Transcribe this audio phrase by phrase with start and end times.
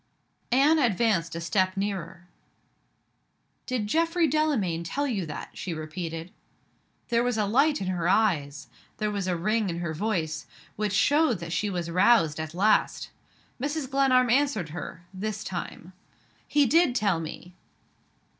[0.51, 2.27] Anne advanced a step nearer.
[3.67, 6.31] "Did Geoffrey Delamayn tell you that?" she repeated.
[7.09, 8.65] There was a light in her eyes,
[8.97, 13.11] there was a ring in her voice, which showed that she was roused at last.
[13.61, 13.87] Mrs.
[13.87, 15.93] Glenarm answered her, this time.
[16.47, 17.53] "He did tell me."